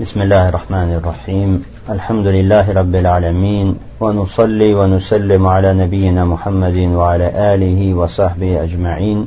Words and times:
بسم 0.00 0.22
الله 0.22 0.48
الرحمن 0.48 0.90
الرحيم 0.98 1.64
الحمد 1.90 2.26
لله 2.26 2.72
رب 2.72 2.94
العالمين 2.94 3.76
ونصلي 4.00 4.74
ونسلم 4.74 5.46
على 5.46 5.74
نبينا 5.74 6.24
محمد 6.24 6.76
وعلى 6.76 7.54
آله 7.54 7.94
وصحبه 7.94 8.62
أجمعين 8.64 9.26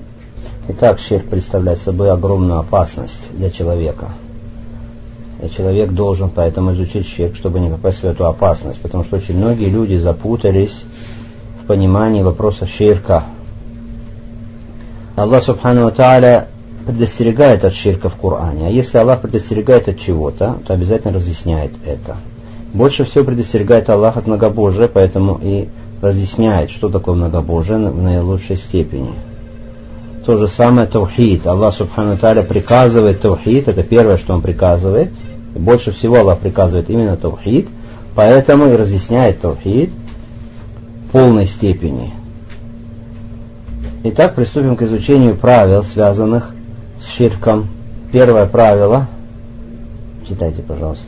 Итак, 0.67 0.99
ширк 0.99 1.29
представляет 1.29 1.79
собой 1.79 2.11
огромную 2.11 2.59
опасность 2.59 3.31
для 3.31 3.49
человека. 3.49 4.09
И 5.41 5.49
человек 5.49 5.91
должен 5.91 6.29
поэтому 6.29 6.73
изучить 6.73 7.07
ширк, 7.07 7.37
чтобы 7.37 7.61
не 7.61 7.69
попасть 7.69 8.03
в 8.03 8.05
эту 8.05 8.25
опасность, 8.25 8.81
потому 8.81 9.05
что 9.05 9.15
очень 9.15 9.37
многие 9.37 9.69
люди 9.69 9.95
запутались 9.95 10.83
в 11.63 11.65
понимании 11.65 12.23
вопроса 12.23 12.67
ширка. 12.67 13.23
Аллах 15.15 15.43
Субхану 15.43 15.89
Тааля 15.91 16.49
предостерегает 16.87 17.65
от 17.65 17.75
ширка 17.75 18.09
в 18.09 18.15
Коране. 18.15 18.67
А 18.67 18.69
если 18.69 18.97
Аллах 18.97 19.21
предостерегает 19.21 19.87
от 19.87 19.99
чего-то, 19.99 20.57
то 20.65 20.73
обязательно 20.73 21.13
разъясняет 21.13 21.71
это. 21.85 22.15
Больше 22.73 23.03
всего 23.05 23.25
предостерегает 23.25 23.89
Аллах 23.89 24.17
от 24.17 24.25
многобожия, 24.25 24.87
поэтому 24.87 25.39
и 25.43 25.67
разъясняет, 26.01 26.71
что 26.71 26.89
такое 26.89 27.15
многобожие 27.15 27.77
в 27.89 28.01
наилучшей 28.01 28.57
степени. 28.57 29.13
То 30.25 30.37
же 30.37 30.47
самое 30.47 30.87
таухид. 30.87 31.45
Аллах 31.45 31.75
Субхану 31.75 32.17
Таля 32.17 32.41
приказывает 32.41 33.21
таухид, 33.21 33.67
это 33.67 33.83
первое, 33.83 34.17
что 34.17 34.33
Он 34.33 34.41
приказывает. 34.41 35.11
И 35.55 35.59
больше 35.59 35.91
всего 35.91 36.17
Аллах 36.17 36.39
приказывает 36.39 36.89
именно 36.89 37.17
таухид, 37.17 37.67
поэтому 38.15 38.67
и 38.67 38.75
разъясняет 38.75 39.41
таухид 39.41 39.89
в 41.07 41.11
полной 41.11 41.47
степени. 41.47 42.13
Итак, 44.03 44.35
приступим 44.35 44.75
к 44.75 44.81
изучению 44.83 45.35
правил, 45.35 45.83
связанных 45.83 46.53
ширком. 47.06 47.66
Первое 48.12 48.46
правило. 48.46 49.06
Читайте, 50.26 50.62
пожалуйста. 50.62 51.06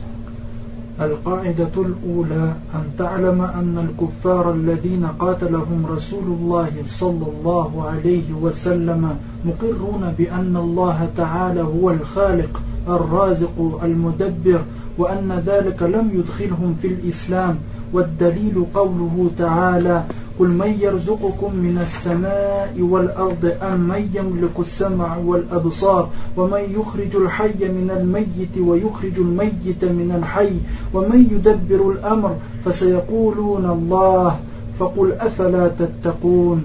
القاعدة 1.01 1.75
الأولى 1.77 2.53
أن 2.73 2.83
تعلم 2.97 3.41
أن 3.41 3.89
الكفار 3.89 4.53
الذين 4.53 5.07
قاتلهم 5.19 5.85
رسول 5.85 6.23
الله 6.23 6.71
صلى 6.85 7.25
الله 7.33 7.83
عليه 7.91 8.33
وسلم 8.41 9.17
مقرون 9.45 10.13
بأن 10.17 10.57
الله 10.57 11.09
تعالى 11.17 11.61
هو 11.61 11.91
الخالق 11.91 12.61
الرازق 12.87 13.81
المدبر 13.83 14.61
وأن 14.97 15.43
ذلك 15.45 15.83
لم 15.83 16.09
يدخلهم 16.13 16.75
في 16.81 16.87
الإسلام 16.87 17.57
والدليل 17.93 18.65
قوله 18.73 19.29
تعالى 19.37 20.03
قل 20.39 20.47
من 20.47 20.77
يرزقكم 20.79 21.55
من 21.55 21.79
السماء 21.83 22.73
والأرض 22.79 23.53
أم 23.61 23.79
من 23.79 24.09
يملك 24.13 24.59
السمع 24.59 25.17
والأبصار 25.17 26.09
ومن 26.37 26.61
يخرج 26.79 27.15
الحي 27.15 27.59
من 27.59 27.91
الميت 27.97 28.57
ويخرج 28.57 29.17
الميت 29.17 29.83
من 29.83 30.15
الحي 30.19 30.51
ومن 30.93 31.21
يدبر 31.31 31.91
الأمر 31.91 32.35
فسيقولون 32.65 33.65
الله 33.65 34.39
فقل 34.79 35.13
أفلا 35.13 35.67
تتقون 35.67 36.61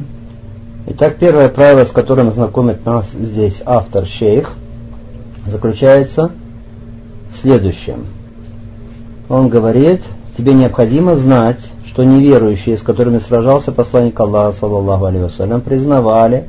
Итак, 0.87 1.17
первое 1.21 1.49
правило, 1.51 1.85
с 1.85 1.91
которым 1.91 2.33
знакомит 2.33 2.85
нас 2.87 3.11
здесь 3.13 3.63
автор 3.65 4.07
шейх, 4.07 4.55
заключается 5.47 6.31
в 7.33 7.39
следующем. 7.39 8.07
Он 9.29 9.49
говорит, 9.49 10.01
тебе 10.37 10.55
необходимо 10.55 11.17
знать, 11.17 11.71
что 11.96 12.04
неверующие, 12.04 12.78
с 12.78 12.82
которыми 12.82 13.20
сражался 13.20 13.72
посланник 13.72 14.20
Аллаха, 14.20 14.58
саллаллаху 14.60 15.18
вассалям, 15.18 15.62
признавали, 15.62 16.44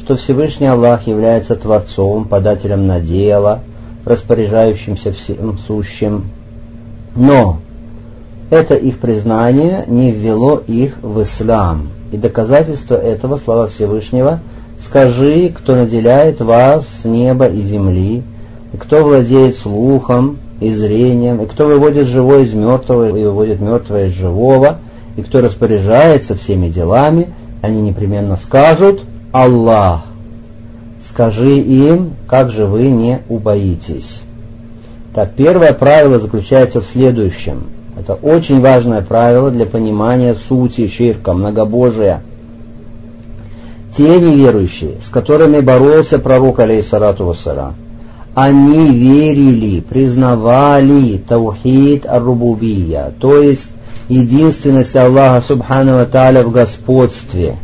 что 0.00 0.16
Всевышний 0.16 0.68
Аллах 0.68 1.06
является 1.06 1.54
Творцом, 1.54 2.24
подателем 2.24 2.86
на 2.86 2.98
дело, 2.98 3.60
распоряжающимся 4.06 5.12
всем 5.12 5.58
сущим. 5.58 6.30
Но 7.14 7.58
это 8.48 8.74
их 8.74 8.98
признание 8.98 9.84
не 9.86 10.12
ввело 10.12 10.62
их 10.66 10.96
в 11.02 11.22
ислам. 11.22 11.90
И 12.10 12.16
доказательство 12.16 12.94
этого 12.94 13.36
слова 13.36 13.68
Всевышнего 13.68 14.40
«Скажи, 14.78 15.52
кто 15.54 15.74
наделяет 15.74 16.40
вас 16.40 16.88
с 17.02 17.04
неба 17.04 17.48
и 17.48 17.60
земли, 17.60 18.22
и 18.72 18.76
кто 18.78 19.04
владеет 19.04 19.58
слухом 19.58 20.38
и 20.58 20.72
зрением, 20.72 21.42
и 21.42 21.46
кто 21.46 21.66
выводит 21.66 22.06
живое 22.06 22.44
из 22.44 22.54
мертвого 22.54 23.10
и 23.10 23.24
выводит 23.24 23.60
мертвое 23.60 24.06
из 24.06 24.12
живого, 24.12 24.78
и 25.16 25.22
кто 25.22 25.40
распоряжается 25.40 26.36
всеми 26.36 26.68
делами, 26.68 27.28
они 27.62 27.80
непременно 27.80 28.36
скажут 28.36 29.02
«Аллах». 29.32 30.02
Скажи 31.08 31.58
им, 31.58 32.12
как 32.26 32.50
же 32.50 32.66
вы 32.66 32.88
не 32.88 33.20
убоитесь. 33.28 34.20
Так, 35.14 35.32
первое 35.34 35.72
правило 35.72 36.18
заключается 36.18 36.82
в 36.82 36.86
следующем. 36.86 37.68
Это 37.98 38.14
очень 38.14 38.60
важное 38.60 39.00
правило 39.00 39.50
для 39.50 39.64
понимания 39.64 40.34
сути 40.34 40.88
ширка, 40.88 41.32
многобожия. 41.32 42.22
Те 43.96 44.20
неверующие, 44.20 44.96
с 45.02 45.08
которыми 45.08 45.60
боролся 45.60 46.18
пророк, 46.18 46.60
алейхиссалату 46.60 47.24
вассалам, 47.24 47.76
они 48.34 48.90
верили, 48.90 49.80
признавали 49.80 51.16
таухид 51.16 52.04
ар-рубубия, 52.04 53.14
то 53.18 53.40
есть 53.40 53.70
единственность 54.08 54.94
Аллаха 54.96 55.44
Субхану 55.44 56.04
Тааля 56.06 56.42
в 56.42 56.52
господстве, 56.52 57.56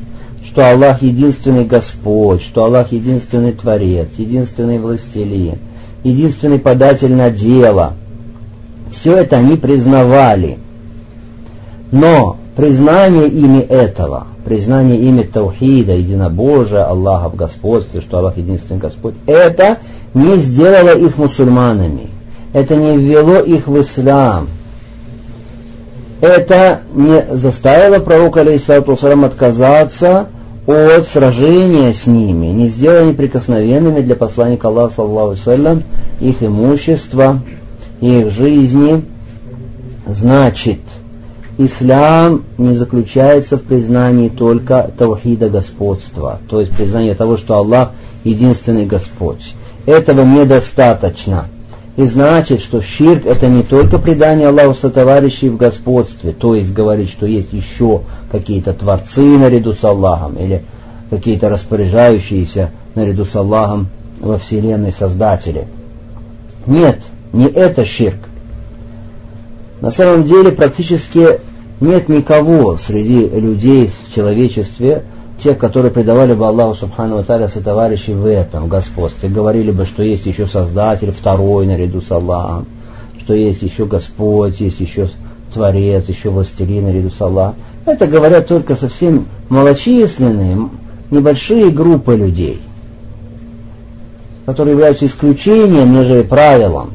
что 0.44 0.70
Аллах 0.70 1.03
единственный 1.03 1.64
Господь, 1.64 2.42
что 2.42 2.64
Аллах 2.64 2.92
единственный 2.92 3.53
Творец, 3.53 4.08
единственный 4.19 4.78
Властелин, 4.78 5.58
единственный 6.03 6.58
податель 6.58 7.14
на 7.14 7.30
дело. 7.30 7.94
Все 8.91 9.16
это 9.16 9.36
они 9.36 9.56
признавали. 9.56 10.58
Но 11.91 12.36
признание 12.56 13.28
ими 13.28 13.60
этого, 13.60 14.26
признание 14.44 14.98
ими 14.98 15.22
Таухида, 15.22 15.94
единобожия, 15.94 16.84
Аллаха 16.84 17.28
в 17.28 17.36
господстве, 17.36 18.00
что 18.00 18.19
Аллах 18.19 18.36
единственный 18.36 18.80
Господь, 18.80 19.14
это 19.26 19.78
не 20.12 20.36
сделало 20.36 20.97
их 20.97 21.16
мусульманами. 21.16 22.09
Это 22.53 22.76
не 22.76 22.98
ввело 22.98 23.38
их 23.38 23.66
в 23.66 23.80
ислам 23.80 24.48
это 26.22 26.83
не 26.94 27.37
заставило 27.37 27.99
пророка, 27.99 28.41
алейхиссалату 28.41 28.97
отказаться 29.25 30.28
от 30.66 31.09
сражения 31.09 31.93
с 31.93 32.06
ними, 32.06 32.47
не 32.47 32.69
сделало 32.69 33.09
неприкосновенными 33.09 34.00
для 34.00 34.15
посланника 34.15 34.69
Аллаха, 34.69 34.94
саллаху 34.94 35.37
саллям, 35.37 35.83
их 36.21 36.41
имущество, 36.41 37.41
их 38.00 38.31
жизни. 38.31 39.05
Значит, 40.06 40.78
ислам 41.59 42.44
не 42.56 42.77
заключается 42.77 43.56
в 43.56 43.62
признании 43.62 44.28
только 44.28 44.93
таухида 44.97 45.49
господства, 45.49 46.39
то 46.49 46.60
есть 46.60 46.72
признание 46.72 47.15
того, 47.15 47.37
что 47.37 47.56
Аллах 47.56 47.91
единственный 48.22 48.87
Господь. 48.87 49.54
Этого 49.87 50.22
недостаточно. 50.22 51.47
И 51.97 52.06
значит, 52.06 52.62
что 52.62 52.80
ширк 52.80 53.26
это 53.26 53.48
не 53.48 53.62
только 53.62 53.98
предание 53.98 54.48
Аллаху 54.48 54.75
сотоварищей 54.75 55.50
в 55.50 55.58
господстве, 55.58 56.32
то 56.32 56.54
есть 56.54 56.72
говорить, 56.72 57.10
что 57.10 57.26
есть 57.26 57.53
еще 57.53 58.03
какие-то 58.30 58.72
творцы 58.72 59.20
наряду 59.20 59.75
с 59.75 59.84
Аллахом, 59.84 60.36
или 60.36 60.62
какие-то 61.10 61.50
распоряжающиеся 61.50 62.70
наряду 62.94 63.26
с 63.26 63.36
Аллахом 63.36 63.88
во 64.20 64.38
Вселенной 64.38 64.92
Создатели. 64.92 65.66
Нет, 66.64 67.00
не 67.34 67.47
это 67.47 67.84
ширк. 67.84 68.20
На 69.82 69.91
самом 69.91 70.24
деле 70.24 70.50
практически 70.50 71.41
нет 71.80 72.09
никого 72.09 72.78
среди 72.78 73.28
людей 73.28 73.91
в 74.09 74.14
человечестве, 74.14 75.03
те, 75.42 75.54
которые 75.54 75.91
предавали 75.91 76.34
бы 76.34 76.47
Аллаху 76.47 76.76
Субхану 76.76 77.19
Аталя 77.19 77.48
товарищей 77.48 78.14
в 78.14 78.26
этом 78.26 78.69
господстве, 78.69 79.28
говорили 79.28 79.72
бы, 79.72 79.84
что 79.86 80.03
есть 80.03 80.25
еще 80.26 80.47
Создатель, 80.47 81.10
второй 81.10 81.66
наряду 81.66 82.00
с 82.00 82.10
Аллахом, 82.12 82.66
что 83.19 83.34
есть 83.34 83.62
еще 83.62 83.84
Господь, 83.86 84.60
есть 84.60 84.80
еще 84.80 85.09
Творец, 85.53 86.09
еще 86.09 86.30
Властелин 86.30 86.84
наряду 86.84 87.10
с 87.10 87.21
Аллахом. 87.21 87.56
Это 87.84 88.06
говорят 88.06 88.47
только 88.47 88.77
совсем 88.77 89.27
малочисленные, 89.48 90.68
небольшие 91.10 91.71
группы 91.71 92.15
людей, 92.15 92.62
которые 94.47 94.74
являются 94.74 95.06
исключением, 95.06 95.92
нежели 95.92 96.22
правилом. 96.22 96.92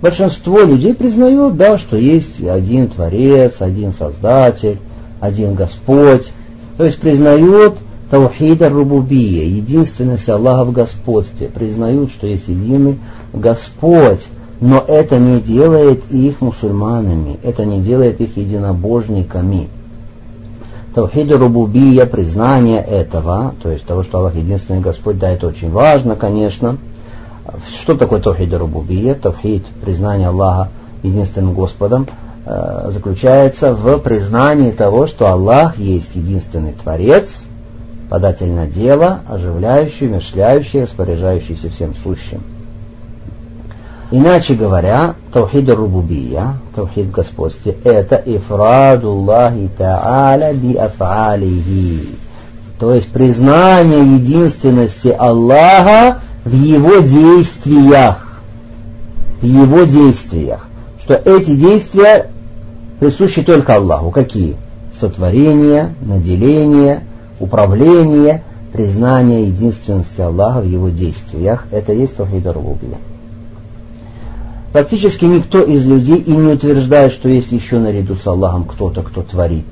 Большинство 0.00 0.60
людей 0.60 0.94
признают, 0.94 1.56
да, 1.56 1.78
что 1.78 1.96
есть 1.96 2.42
один 2.42 2.88
Творец, 2.88 3.60
один 3.60 3.92
Создатель, 3.92 4.78
один 5.20 5.54
Господь, 5.54 6.30
то 6.76 6.84
есть 6.84 6.98
признают 7.00 7.76
Таухида 8.10 8.68
Рубубия, 8.68 9.44
единственность 9.44 10.28
Аллаха 10.28 10.64
в 10.64 10.72
господстве, 10.72 11.48
признают, 11.48 12.10
что 12.10 12.26
есть 12.26 12.48
единый 12.48 12.98
Господь, 13.32 14.24
но 14.60 14.82
это 14.86 15.18
не 15.18 15.40
делает 15.40 16.10
их 16.10 16.40
мусульманами, 16.40 17.38
это 17.42 17.64
не 17.64 17.80
делает 17.80 18.20
их 18.20 18.36
единобожниками. 18.36 19.68
Таухида 20.94 21.36
Рубубия, 21.36 22.06
признание 22.06 22.80
этого, 22.80 23.54
то 23.62 23.70
есть 23.70 23.84
того, 23.84 24.02
что 24.02 24.18
Аллах 24.18 24.34
единственный 24.34 24.80
Господь, 24.80 25.18
да, 25.18 25.30
это 25.30 25.46
очень 25.48 25.70
важно, 25.70 26.16
конечно, 26.16 26.78
Что 27.82 27.96
такое 27.96 28.20
Тавхид 28.20 28.52
Рубубия? 28.54 29.14
Тавхид, 29.14 29.64
признание 29.84 30.28
Аллаха 30.28 30.70
единственным 31.02 31.54
Господом, 31.54 32.06
заключается 32.46 33.74
в 33.74 33.98
признании 33.98 34.70
того, 34.70 35.08
что 35.08 35.26
Аллах 35.26 35.78
есть 35.78 36.14
единственный 36.14 36.72
Творец, 36.72 37.28
податель 38.08 38.52
на 38.52 38.66
дело, 38.66 39.20
оживляющий, 39.28 40.06
умершляющий, 40.06 40.84
распоряжающийся 40.84 41.70
всем 41.70 41.94
сущим. 42.02 42.40
Иначе 44.12 44.54
говоря, 44.54 45.16
Тавхид 45.32 45.68
Рубубия, 45.68 46.54
Тавхид 46.76 47.10
господстве, 47.10 47.76
это 47.82 48.22
Ифрадуллахи 48.24 49.68
Та'аля 49.76 50.54
би 50.54 50.74
аф'алихи. 50.74 52.10
То 52.78 52.94
есть 52.94 53.10
признание 53.10 54.04
единственности 54.14 55.08
Аллаха 55.08 56.20
в 56.44 56.52
его 56.52 56.98
действиях. 56.98 58.40
В 59.40 59.44
его 59.44 59.82
действиях. 59.82 60.60
Что 61.02 61.14
эти 61.14 61.56
действия 61.56 62.30
присущи 62.98 63.42
только 63.42 63.76
Аллаху. 63.76 64.10
Какие? 64.10 64.56
Сотворение, 64.98 65.94
наделение, 66.00 67.02
управление, 67.38 68.42
признание 68.72 69.48
единственности 69.48 70.20
Аллаха 70.20 70.60
в 70.60 70.66
его 70.66 70.88
действиях. 70.88 71.66
Это 71.70 71.92
есть 71.92 72.16
Тавхид 72.16 72.46
Рубубия. 72.46 72.98
Практически 74.72 75.24
никто 75.24 75.62
из 75.62 75.86
людей 75.86 76.18
и 76.18 76.32
не 76.32 76.52
утверждает, 76.52 77.12
что 77.12 77.28
есть 77.28 77.50
еще 77.50 77.78
наряду 77.78 78.14
с 78.14 78.26
Аллахом 78.26 78.64
кто-то, 78.64 79.02
кто 79.02 79.22
творит, 79.22 79.64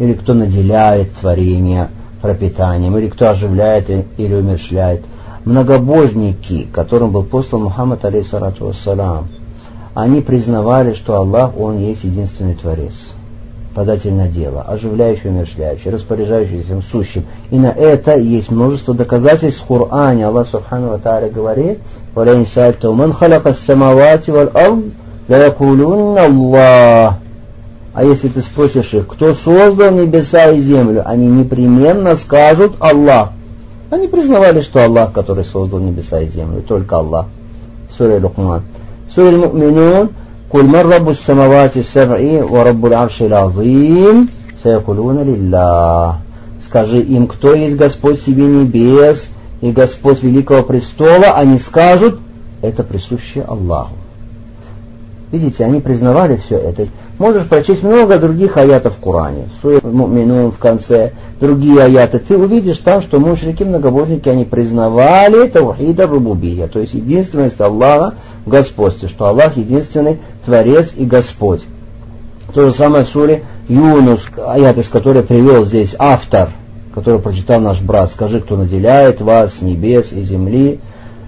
или 0.00 0.14
кто 0.14 0.34
наделяет 0.34 1.12
творение 1.14 1.88
пропитанием, 2.20 2.96
или 2.98 3.08
кто 3.08 3.30
оживляет 3.30 3.88
или 3.88 4.34
умершляет. 4.34 5.02
Многобожники, 5.44 6.66
которым 6.72 7.10
был 7.10 7.24
послан 7.24 7.64
Мухаммад, 7.64 8.04
алейхиссалату 8.04 8.66
вассалам, 8.66 9.28
они 9.94 10.20
признавали, 10.22 10.94
что 10.94 11.16
Аллах, 11.16 11.58
Он 11.58 11.78
есть 11.78 12.04
единственный 12.04 12.54
Творец, 12.54 12.94
подательное 13.74 14.28
дело, 14.28 14.62
оживляющий, 14.62 15.30
умершляющий, 15.30 15.90
распоряжающийся 15.90 16.64
всем 16.64 16.82
сущим. 16.82 17.24
И 17.50 17.58
на 17.58 17.68
это 17.68 18.16
есть 18.16 18.50
множество 18.50 18.94
доказательств 18.94 19.62
в 19.62 19.66
Коране. 19.66 20.26
Аллах 20.26 20.48
Субхану 20.48 20.88
Ва 20.88 20.98
Тааля 20.98 21.28
говорит, 21.28 21.78
«Валяйн 22.14 22.46
сальту 22.46 22.94
ман 22.94 23.12
халяка 23.12 23.52
самавати 23.52 24.30
валь 24.30 24.50
ард, 24.54 24.84
ла 25.28 25.36
якулюнна 25.36 26.24
Аллах». 26.24 27.14
А 27.94 28.04
если 28.04 28.28
ты 28.28 28.40
спросишь 28.40 28.94
их, 28.94 29.06
кто 29.06 29.34
создал 29.34 29.90
небеса 29.90 30.50
и 30.50 30.62
землю, 30.62 31.02
они 31.04 31.26
непременно 31.26 32.16
скажут 32.16 32.72
Аллах. 32.80 33.32
Они 33.90 34.08
признавали, 34.08 34.62
что 34.62 34.82
Аллах, 34.82 35.12
который 35.12 35.44
создал 35.44 35.80
небеса 35.80 36.22
и 36.22 36.28
землю, 36.28 36.62
только 36.62 36.96
Аллах. 36.96 37.26
Суря 37.94 38.16
Лукман. 38.16 38.62
Сура 39.13 39.31
Муминун 39.31 40.09
قل 40.49 40.63
من 40.63 40.75
رب 40.75 41.09
السماوات 41.09 41.77
السبع 41.77 42.43
ورب 42.49 42.85
العرش 42.85 43.21
العظيم 43.21 44.27
سيقولون 44.63 45.17
لله 45.17 46.15
Скажи 46.61 47.01
им, 47.01 47.27
кто 47.27 47.53
есть 47.53 47.77
Господь 47.77 48.21
себе 48.21 48.43
небес 48.43 49.29
и 49.61 49.71
Господь 49.71 50.21
Великого 50.21 50.63
Престола, 50.63 51.33
они 51.35 51.59
скажут, 51.59 52.19
это 52.61 52.83
присуще 52.83 53.41
Аллаху. 53.41 53.95
Видите, 55.32 55.64
они 55.64 55.80
признавали 55.80 56.36
все 56.36 56.58
это. 56.58 56.86
Можешь 57.18 57.48
прочесть 57.48 57.82
много 57.82 58.18
других 58.18 58.58
аятов 58.58 58.96
в 58.96 59.00
Коране. 59.00 59.48
Муминун 59.82 60.52
в 60.52 60.58
конце, 60.58 61.12
другие 61.40 61.82
аяты. 61.82 62.18
Ты 62.18 62.36
увидишь 62.36 62.76
там, 62.76 63.00
что 63.00 63.18
мушрики, 63.18 63.62
многобожники, 63.62 64.28
они 64.28 64.44
признавали 64.44 65.48
Таухида 65.48 66.06
Рубубия, 66.06 66.66
то 66.66 66.80
есть 66.80 66.92
единственность 66.92 67.58
Аллаха 67.62 68.14
в 68.44 68.50
господстве, 68.50 69.08
что 69.08 69.24
Аллах 69.24 69.56
единственный 69.56 70.18
Творец 70.44 70.90
и 70.94 71.06
Господь. 71.06 71.62
То 72.52 72.68
же 72.68 72.74
самое 72.74 73.06
в 73.06 73.08
суре 73.08 73.44
Юнус, 73.68 74.20
аят, 74.36 74.76
из 74.76 74.88
которой 74.88 75.22
привел 75.22 75.64
здесь 75.64 75.94
автор, 75.98 76.50
который 76.94 77.20
прочитал 77.20 77.58
наш 77.58 77.80
брат. 77.80 78.10
Скажи, 78.12 78.40
кто 78.40 78.58
наделяет 78.58 79.22
вас 79.22 79.62
небес 79.62 80.12
и 80.12 80.22
земли, 80.24 80.78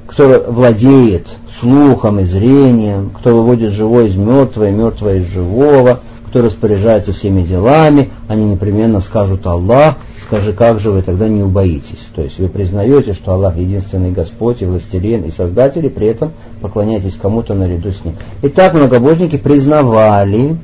кто 0.07 0.45
владеет 0.47 1.27
слухом 1.61 2.21
и 2.21 2.25
зрением, 2.25 3.11
кто 3.11 3.35
выводит 3.35 3.73
живое 3.73 4.07
из 4.07 4.17
мертвого 4.17 4.69
и 4.69 4.73
мертвое 4.73 5.19
из 5.19 5.27
живого, 5.27 6.01
кто 6.29 6.43
распоряжается 6.43 7.13
всеми 7.13 7.43
делами, 7.43 8.11
они 8.29 8.45
непременно 8.45 9.01
скажут 9.01 9.47
Аллах, 9.47 9.97
скажи, 10.25 10.53
как 10.53 10.81
же 10.81 10.91
вы 10.91 11.03
тогда 11.03 11.29
не 11.29 11.43
убоитесь? 11.43 12.09
То 12.15 12.23
есть 12.23 12.39
вы 12.39 12.49
признаете, 12.49 13.15
что 13.15 13.33
Аллах 13.33 13.57
единственный 13.57 14.11
Господь 14.11 14.63
и 14.63 14.67
властелин 14.67 15.23
и 15.23 15.31
Создатель, 15.31 15.87
и 15.87 15.91
при 15.91 16.09
этом 16.09 16.33
поклоняетесь 16.61 17.15
кому-то 17.15 17.55
наряду 17.55 17.93
с 17.93 18.05
Ним. 18.05 18.17
Итак, 18.43 18.75
многобожники 18.75 19.37
признавали 19.37 20.57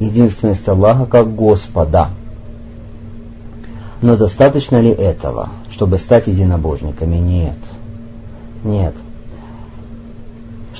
единственность 0.00 0.66
Аллаха 0.66 1.06
как 1.06 1.34
Господа. 1.34 2.08
Но 4.00 4.16
достаточно 4.16 4.80
ли 4.80 4.90
этого, 4.90 5.50
чтобы 5.70 5.98
стать 5.98 6.26
единобожниками? 6.26 7.16
Нет. 7.16 7.58
Нет. 8.62 8.94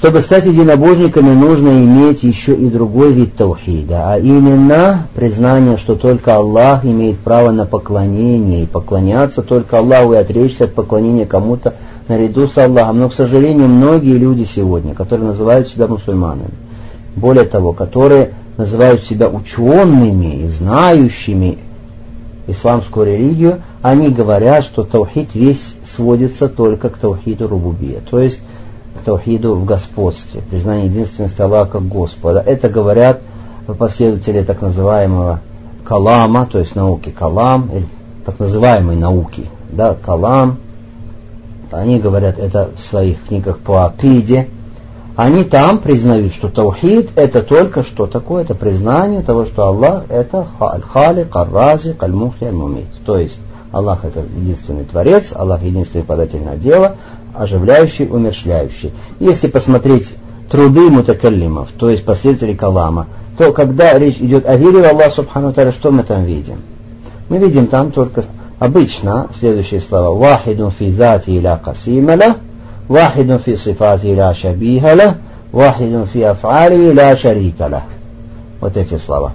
Чтобы 0.05 0.21
стать 0.21 0.45
единобожниками, 0.45 1.31
нужно 1.31 1.71
иметь 1.83 2.25
еще 2.25 2.55
и 2.55 2.69
другой 2.69 3.12
вид 3.12 3.37
таухида, 3.37 4.12
а 4.12 4.19
именно 4.19 5.06
признание, 5.15 5.79
что 5.79 5.95
только 5.95 6.37
Аллах 6.37 6.85
имеет 6.85 7.19
право 7.21 7.53
на 7.53 7.65
поклонение, 7.65 8.65
и 8.65 8.67
поклоняться 8.67 9.41
только 9.41 9.79
Аллаху 9.79 10.12
и 10.12 10.17
отречься 10.17 10.65
от 10.65 10.75
поклонения 10.75 11.25
кому-то 11.25 11.77
наряду 12.06 12.49
с 12.49 12.59
Аллахом. 12.59 12.99
Но, 12.99 13.09
к 13.09 13.15
сожалению, 13.15 13.67
многие 13.69 14.19
люди 14.19 14.45
сегодня, 14.45 14.95
которые 14.95 15.29
называют 15.29 15.71
себя 15.71 15.87
мусульманами, 15.87 16.53
более 17.17 17.47
того, 17.47 17.73
которые 17.73 18.33
называют 18.59 19.05
себя 19.05 19.31
учеными 19.31 20.45
и 20.45 20.49
знающими 20.49 21.56
исламскую 22.47 23.06
религию, 23.06 23.62
они 23.81 24.11
говорят, 24.11 24.67
что 24.67 24.83
таухид 24.83 25.35
весь 25.35 25.77
сводится 25.97 26.51
только 26.51 26.91
к 26.91 26.99
таухиду 26.99 27.49
рубубия, 27.49 28.01
то 28.11 28.21
есть 28.21 28.41
к 28.99 29.05
таухиду 29.05 29.55
в 29.55 29.64
господстве, 29.64 30.41
признание 30.50 30.87
единственности 30.87 31.41
Аллаха 31.41 31.73
как 31.73 31.88
Господа. 31.88 32.43
Это 32.44 32.69
говорят 32.69 33.20
последователи 33.79 34.43
так 34.43 34.61
называемого 34.61 35.41
калама, 35.85 36.46
то 36.50 36.58
есть 36.58 36.75
науки 36.75 37.11
калам, 37.11 37.70
или 37.73 37.87
так 38.25 38.38
называемой 38.38 38.96
науки, 38.96 39.46
да, 39.70 39.94
калам. 39.94 40.58
Они 41.70 41.99
говорят 41.99 42.38
это 42.38 42.70
в 42.79 42.85
своих 42.85 43.25
книгах 43.25 43.58
по 43.58 43.87
акиде, 43.87 44.49
они 45.17 45.44
там 45.44 45.79
признают, 45.79 46.35
что 46.35 46.49
таухид 46.49 47.11
это 47.14 47.43
только 47.43 47.85
что 47.85 48.06
такое, 48.06 48.43
это 48.43 48.55
признание 48.55 49.22
того, 49.22 49.44
что 49.44 49.67
Аллах 49.67 50.05
это 50.08 50.46
аль-халик, 50.60 51.34
аль-разик, 51.34 52.03
аль-мухи, 52.03 52.44
аль-мумит. 52.44 52.86
То 53.06 53.19
есть 53.19 53.39
Аллах 53.70 54.05
это 54.05 54.20
единственный 54.20 54.84
творец, 54.84 55.32
Аллах 55.32 55.63
единственный 55.63 56.03
податель 56.03 56.43
на 56.43 56.56
дело, 56.56 56.96
оживляющий, 57.34 58.06
умершляющий. 58.06 58.93
Если 59.20 59.48
посмотреть 59.48 60.08
труды 60.50 60.91
мутакаллимов, 60.91 61.70
то 61.79 61.91
есть 61.91 62.05
последователей 62.05 62.56
калама, 62.56 63.06
то 63.36 63.53
когда 63.53 63.98
речь 63.98 64.19
идет 64.19 64.46
о 64.46 64.56
вере 64.56 64.82
в 64.82 64.84
Аллах 64.86 65.12
Субхану 65.12 65.53
Тара, 65.53 65.72
что 65.72 65.91
мы 65.91 66.03
там 66.03 66.24
видим? 66.24 66.58
Мы 67.29 67.38
видим 67.38 67.67
там 67.67 67.91
только 67.91 68.24
обычно 68.58 69.29
следующие 69.38 69.81
слова 69.81 70.17
«Вахидун 70.17 70.70
фи 70.70 70.93
зати 70.93 71.31
иля 71.31 71.60
касималя», 71.62 72.36
«Вахидун 72.88 73.38
фи 73.38 73.56
сифати 73.56 74.06
иля 74.12 74.34
шабихаля», 74.34 75.17
«Вахидун 75.50 76.06
фи 76.06 76.22
афали 76.22 76.91
иля 76.91 77.17
шарикаля». 77.17 77.82
Вот 78.60 78.76
эти 78.76 78.98
слова. 78.98 79.32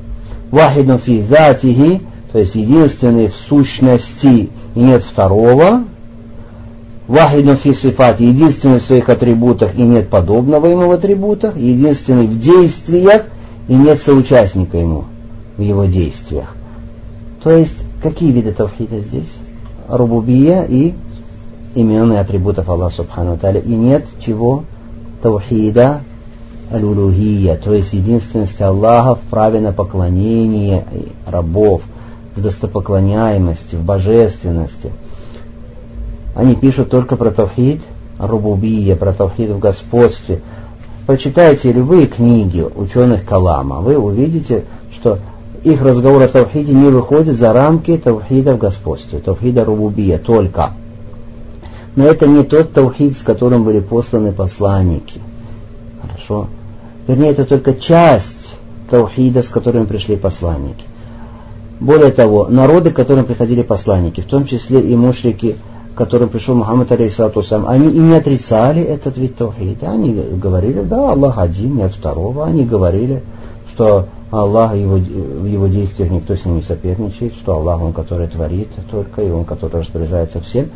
«Вахидун 0.52 1.00
фи 1.00 1.24
затихи», 1.28 2.02
то 2.32 2.40
есть 2.40 2.56
единственный 2.56 3.28
в 3.28 3.36
сущности 3.36 4.50
и 4.76 4.80
нет 4.80 5.04
второго, 5.04 5.84
Вахидун 7.10 7.58
фи 7.58 7.70
единственный 7.70 8.78
в 8.78 8.84
своих 8.84 9.10
атрибутах 9.10 9.76
и 9.76 9.82
нет 9.82 10.10
подобного 10.10 10.68
ему 10.68 10.88
в 10.88 10.92
атрибутах, 10.92 11.58
единственный 11.58 12.28
в 12.28 12.40
действиях 12.40 13.24
и 13.68 13.74
нет 13.74 14.00
соучастника 14.00 14.78
ему 14.78 15.06
в 15.58 15.62
его 15.64 15.86
действиях. 15.86 16.54
То 17.44 17.50
есть, 17.50 17.78
какие 18.04 18.32
виды 18.32 18.52
тавхида 18.52 19.00
здесь? 19.00 19.34
Рубубия 19.88 20.64
и 20.70 20.94
имен 21.74 22.12
атрибутов 22.12 22.70
Аллаха 22.70 22.98
Субхану 22.98 23.38
Таля. 23.38 23.60
И 23.60 23.74
нет 23.74 24.06
чего? 24.24 24.64
Таухида 25.24 26.02
аль 26.72 26.84
то 27.64 27.74
есть 27.74 27.94
единственности 27.94 28.62
Аллаха 28.62 29.16
в 29.16 29.22
праве 29.22 29.60
на 29.60 29.74
поклонение 29.74 30.86
рабов, 31.26 31.82
в 32.36 32.42
достопоклоняемости, 32.44 33.74
в 33.74 33.82
божественности. 33.82 34.92
Они 36.40 36.56
пишут 36.56 36.90
только 36.90 37.18
про 37.18 37.32
Тавхид 37.32 37.82
Рубубия, 38.18 38.96
про 38.96 39.12
Тавхид 39.12 39.50
в 39.50 39.60
господстве. 39.60 40.40
Прочитайте 41.06 41.74
любые 41.74 42.08
книги 42.08 42.66
ученых 42.76 43.26
Калама, 43.26 43.82
вы 43.82 43.98
увидите, 43.98 44.64
что 44.94 45.20
их 45.66 45.82
разговор 45.82 46.22
о 46.22 46.30
Тавхиде 46.30 46.72
не 46.72 46.88
выходит 46.88 47.38
за 47.38 47.52
рамки 47.52 47.98
Тавхида 47.98 48.54
в 48.54 48.58
господстве, 48.58 49.20
Тавхида 49.20 49.66
Рубубия 49.66 50.18
только– 50.18 50.70
Но 51.98 52.06
это 52.06 52.26
не 52.26 52.44
тот 52.44 52.72
таухид, 52.72 53.18
с 53.18 53.22
которым 53.22 53.66
были 53.66 53.82
посланы 53.82 54.32
посланники. 54.32 55.20
Хорошо? 56.02 56.48
Вернее, 57.06 57.32
это 57.32 57.44
только 57.44 57.74
часть 57.74 58.56
таухида, 58.90 59.44
с 59.44 59.50
которым 59.50 59.88
пришли 59.88 60.16
посланники. 60.16 60.86
Более 61.82 62.12
того, 62.12 62.48
народы, 62.48 62.92
к 62.92 62.96
которым 62.96 63.26
приходили 63.26 63.62
посланники, 63.62 64.22
в 64.22 64.28
том 64.28 64.46
числе 64.46 64.80
и 64.80 64.96
мушрики, 64.96 65.58
которым 66.00 66.30
пришел 66.30 66.56
Мухаммад 66.56 66.90
алейхиссалату 66.94 67.44
они 67.68 67.90
и 67.90 68.00
не 68.00 68.16
отрицали 68.16 68.82
этот 68.82 69.18
вид 69.18 69.36
таухида. 69.36 69.92
Они 69.92 70.14
говорили, 70.14 70.82
да, 70.82 71.12
Аллах 71.12 71.38
один, 71.38 71.76
нет 71.76 71.92
второго. 71.92 72.46
Они 72.46 72.64
говорили, 72.64 73.22
что 73.74 74.06
Аллах, 74.32 74.76
его, 74.76 74.96
в 74.96 75.46
его 75.46 75.68
действиях 75.68 76.10
никто 76.10 76.38
с 76.38 76.46
ним 76.46 76.56
не 76.56 76.62
соперничает, 76.62 77.34
что 77.34 77.56
Аллах, 77.56 77.82
Он, 77.82 77.92
который 77.92 78.30
творит 78.30 78.70
только, 78.90 79.22
и 79.22 79.30
Он, 79.30 79.44
который 79.44 79.82
распоряжается 79.82 80.40
всем. 80.40 80.68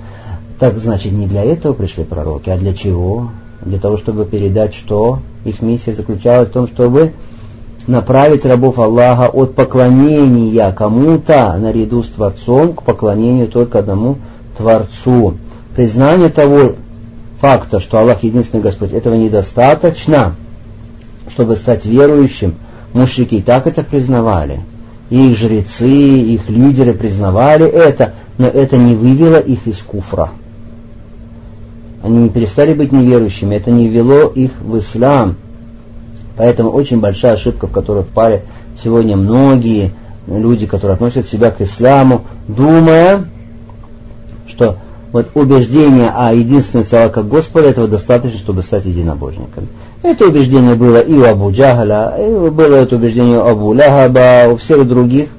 Так, 0.59 0.77
значит, 0.79 1.13
не 1.13 1.25
для 1.25 1.45
этого 1.45 1.71
пришли 1.71 2.03
пророки, 2.03 2.49
а 2.49 2.57
для 2.57 2.73
чего? 2.73 3.29
Для 3.61 3.79
того, 3.79 3.95
чтобы 3.95 4.25
передать, 4.25 4.75
что 4.75 5.19
их 5.45 5.61
миссия 5.61 5.93
заключалась 5.93 6.49
в 6.49 6.51
том, 6.51 6.67
чтобы 6.67 7.13
направить 7.87 8.43
рабов 8.43 8.77
Аллаха 8.77 9.29
от 9.29 9.55
поклонения 9.55 10.69
кому-то 10.73 11.55
наряду 11.57 12.03
с 12.03 12.09
Творцом 12.09 12.73
к 12.73 12.83
поклонению 12.83 13.47
только 13.47 13.79
одному 13.79 14.17
Творцу. 14.57 15.35
Признание 15.75 16.29
того 16.29 16.75
факта, 17.39 17.79
что 17.79 17.99
Аллах 17.99 18.23
единственный 18.23 18.61
Господь, 18.61 18.93
этого 18.93 19.15
недостаточно, 19.15 20.35
чтобы 21.29 21.55
стать 21.55 21.85
верующим. 21.85 22.55
Мушрики 22.93 23.35
и 23.35 23.41
так 23.41 23.67
это 23.67 23.83
признавали. 23.83 24.61
И 25.09 25.31
их 25.31 25.37
жрецы, 25.37 25.89
их 25.89 26.49
лидеры 26.49 26.93
признавали 26.93 27.65
это, 27.65 28.13
но 28.37 28.47
это 28.47 28.77
не 28.77 28.95
вывело 28.95 29.37
их 29.37 29.67
из 29.67 29.77
куфра. 29.79 30.29
Они 32.03 32.17
не 32.17 32.29
перестали 32.29 32.73
быть 32.73 32.91
неверующими, 32.91 33.55
это 33.55 33.71
не 33.71 33.87
ввело 33.87 34.27
их 34.27 34.51
в 34.61 34.77
ислам. 34.77 35.35
Поэтому 36.35 36.69
очень 36.69 36.99
большая 36.99 37.33
ошибка, 37.33 37.67
в 37.67 37.71
которую 37.71 38.03
впали 38.03 38.43
сегодня 38.81 39.15
многие 39.15 39.91
люди, 40.27 40.65
которые 40.65 40.95
относят 40.95 41.27
себя 41.27 41.51
к 41.51 41.61
исламу, 41.61 42.23
думая, 42.47 43.25
что 44.55 44.77
вот 45.11 45.27
убеждение 45.35 46.09
о 46.09 46.33
единственности 46.33 46.95
Аллаха 46.95 47.21
Господа, 47.21 47.69
этого 47.69 47.87
достаточно, 47.87 48.39
чтобы 48.39 48.63
стать 48.63 48.85
единобожником. 48.85 49.67
Это 50.01 50.27
убеждение 50.27 50.75
было 50.75 50.99
и 50.99 51.13
у 51.13 51.25
Абу 51.25 51.51
Джахаля, 51.51 52.15
и 52.17 52.49
было 52.49 52.75
это 52.75 52.95
убеждение 52.95 53.37
у 53.37 53.47
Абу 53.47 53.73
Ляхаба, 53.73 54.51
у 54.51 54.57
всех 54.57 54.87
других. 54.87 55.29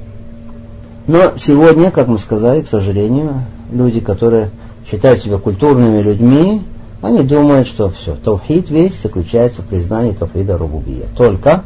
Но 1.07 1.33
сегодня, 1.37 1.91
как 1.91 2.09
мы 2.09 2.19
сказали, 2.19 2.63
к 2.63 2.69
сожалению, 2.69 3.43
люди, 3.73 4.01
которые 4.01 4.51
считают 4.91 5.23
себя 5.23 5.39
культурными 5.39 6.01
людьми, 6.01 6.63
они 7.03 7.23
думают, 7.23 7.69
что 7.69 7.91
все, 7.91 8.15
таухид 8.15 8.71
весь 8.71 9.03
заключается 9.03 9.61
в 9.61 9.67
признании 9.67 10.13
таухида 10.13 10.57
рубубия. 10.57 11.07
Только 11.17 11.65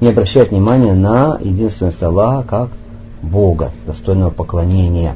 не 0.00 0.08
обращают 0.08 0.50
внимания 0.50 0.94
на 0.94 1.38
единственность 1.40 2.02
Аллаха 2.02 2.44
как 2.46 2.68
Бога, 3.22 3.70
достойного 3.86 4.30
поклонения. 4.30 5.14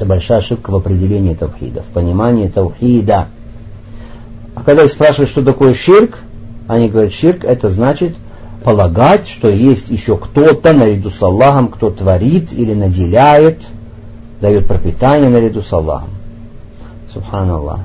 Это 0.00 0.08
большая 0.08 0.38
ошибка 0.38 0.70
в 0.70 0.76
определении 0.76 1.34
таухида, 1.34 1.82
в 1.82 1.92
понимании 1.92 2.48
таухида. 2.48 3.26
А 4.54 4.62
когда 4.62 4.84
их 4.84 4.90
спрашивают, 4.90 5.28
что 5.28 5.44
такое 5.44 5.74
ширк, 5.74 6.16
они 6.68 6.88
говорят, 6.88 7.12
ширк 7.12 7.44
это 7.44 7.68
значит 7.68 8.16
полагать, 8.64 9.28
что 9.28 9.50
есть 9.50 9.90
еще 9.90 10.16
кто-то 10.16 10.72
наряду 10.72 11.10
с 11.10 11.20
Аллахом, 11.20 11.68
кто 11.68 11.90
творит 11.90 12.50
или 12.50 12.72
наделяет, 12.72 13.60
дает 14.40 14.66
пропитание 14.66 15.28
наряду 15.28 15.60
с 15.60 15.70
Аллахом. 15.70 16.08
Субханаллах. 17.12 17.80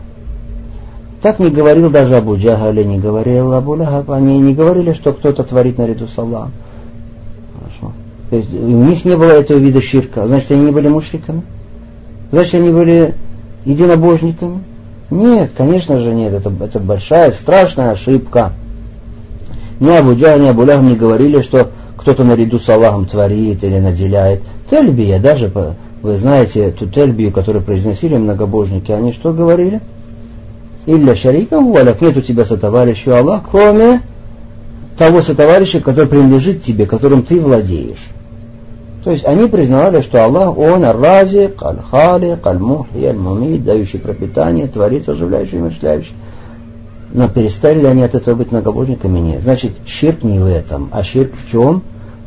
Так 1.22 1.40
не 1.40 1.50
говорил 1.50 1.90
даже 1.90 2.16
Абу 2.16 2.38
Джахали, 2.38 2.86
не 2.86 2.98
говорил 2.98 3.52
Абу 3.52 3.74
Лахаб. 3.74 4.10
Они 4.12 4.40
не 4.40 4.54
говорили, 4.54 4.94
что 4.94 5.12
кто-то 5.12 5.44
творит 5.44 5.78
наряду 5.78 6.08
с 6.08 6.18
Аллахом. 6.18 6.54
Хорошо. 7.60 7.94
То 8.30 8.38
есть 8.38 8.54
у 8.54 8.84
них 8.86 9.04
не 9.04 9.18
было 9.18 9.32
этого 9.32 9.58
вида 9.58 9.82
ширка. 9.82 10.26
Значит, 10.30 10.52
они 10.52 10.62
не 10.68 10.72
были 10.72 10.88
мушриками? 10.88 11.42
Значит, 12.36 12.56
они 12.56 12.70
были 12.70 13.16
единобожниками? 13.64 14.62
Нет, 15.10 15.52
конечно 15.56 16.00
же 16.00 16.14
нет. 16.14 16.34
Это, 16.34 16.52
это 16.60 16.80
большая, 16.82 17.32
страшная 17.32 17.92
ошибка. 17.92 18.52
Ни 19.80 19.90
Абу 19.90 20.16
Джахал, 20.16 20.40
ни 20.40 20.48
Абу 20.50 20.66
Лахаб 20.66 20.84
не 20.84 20.98
говорили, 20.98 21.42
что 21.42 21.70
кто-то 21.96 22.26
наряду 22.26 22.60
с 22.60 22.68
Аллахом 22.68 23.06
творит 23.06 23.64
или 23.64 23.80
наделяет. 23.80 24.42
Тельбия, 24.70 25.18
даже, 25.18 25.50
вы 26.02 26.18
знаете, 26.18 26.72
ту 26.72 26.88
тельбию, 26.88 27.32
которую 27.32 27.64
произносили 27.64 28.18
многобожники, 28.18 28.92
они 28.92 29.14
что 29.14 29.32
говорили? 29.32 29.80
Илля 30.86 31.16
шарика 31.16 31.62
валак, 31.62 32.02
нет 32.02 32.18
у 32.18 32.22
тебя 32.22 32.44
сотоварища 32.44 33.18
Аллах, 33.18 33.44
кроме 33.50 34.02
того 34.98 35.22
сотоварища, 35.22 35.80
который 35.80 36.08
принадлежит 36.08 36.64
тебе, 36.64 36.86
которым 36.86 37.24
ты 37.24 37.40
владеешь. 37.40 38.12
То 39.06 39.12
есть 39.12 39.24
они 39.24 39.48
признавали, 39.48 40.02
что 40.02 40.26
Аллах, 40.26 40.58
Он 40.58 40.84
Ар-Разик, 40.84 41.64
Аль-Халик, 41.64 42.46
Аль-Мухи, 42.46 43.06
Аль-Мумид, 43.06 43.64
дающий 43.64 44.00
пропитание, 44.00 44.68
творец, 44.68 45.08
оживляющий, 45.08 45.60
мышляющий. 45.60 46.14
Но 47.14 47.30
перестали 47.30 47.80
ли 47.80 47.86
они 47.86 48.04
от 48.04 48.16
этого 48.16 48.36
быть 48.36 48.52
многобожниками? 48.52 49.20
Нет. 49.20 49.44
Значит, 49.44 49.74
ширк 49.86 50.24
не 50.24 50.40
в 50.40 50.46
этом. 50.48 50.90
А 50.92 51.04
ширк 51.04 51.32
в 51.36 51.50
чем? 51.50 51.84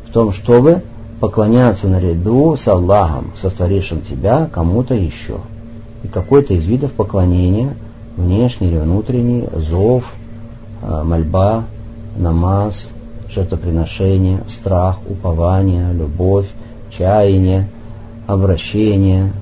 В 0.08 0.12
том, 0.12 0.32
чтобы 0.32 0.82
поклоняться 1.20 1.88
наряду 1.88 2.56
с 2.56 2.66
Аллахом, 2.66 3.32
сотворившим 3.42 4.00
тебя, 4.00 4.48
кому-то 4.50 4.94
еще. 4.94 5.38
И 6.02 6.08
какой-то 6.08 6.54
из 6.54 6.64
видов 6.64 6.92
поклонения– 6.92 7.74
внешний 8.18 8.68
или 8.68 8.78
внутренний, 8.78 9.48
зов, 9.54 10.12
а, 10.82 11.04
мольба, 11.04 11.64
намаз, 12.16 12.88
жертвоприношение, 13.28 14.40
страх, 14.48 14.98
упование, 15.08 15.92
любовь, 15.92 16.46
чаяние, 16.98 17.68
обращение, 18.26 19.32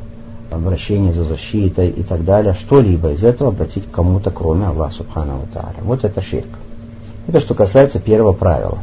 обращение 0.51 1.13
за 1.13 1.25
защитой 1.25 1.89
и 1.89 2.03
так 2.03 2.25
далее, 2.25 2.55
что-либо 2.55 3.13
из 3.13 3.25
этого 3.25 3.51
обратить 3.51 3.87
к 3.87 3.91
кому-то, 3.91 4.31
кроме 4.31 4.67
Аллаха 4.67 4.95
Субхану 4.95 5.41
Тааля. 5.53 5.83
Вот 5.83 6.05
это 6.05 6.21
ширк. 6.21 6.49
Это 7.27 7.41
что 7.41 7.55
касается 7.55 7.99
первого 7.99 8.33
правила. 8.33 8.79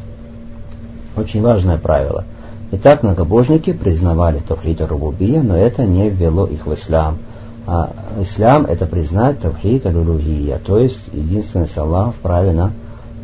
Очень 1.15 1.41
важное 1.41 1.77
правило. 1.77 2.25
Итак, 2.71 3.03
многобожники 3.03 3.71
признавали 3.71 4.39
Тавхида 4.39 4.87
Рубубия, 4.87 5.41
но 5.41 5.55
это 5.55 5.85
не 5.85 6.09
ввело 6.09 6.47
их 6.47 6.65
в 6.65 6.73
ислам– 6.73 7.19
а 7.65 7.91
ислам 8.19 8.65
это 8.65 8.85
признать 8.85 9.39
тавхид 9.39 9.85
алюлюхия, 9.85 10.59
то 10.59 10.77
есть 10.77 10.99
единственность 11.13 11.77
Аллаха 11.77 12.11
в 12.11 12.15
праве 12.15 12.51
на 12.51 12.73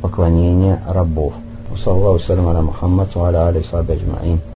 поклонение 0.01 0.81
рабов. 0.87 1.33
Саллаху 1.77 2.19
салям 2.19 2.65
Мухаммад, 2.65 3.13
ва 3.15 3.27
аля 3.27 3.61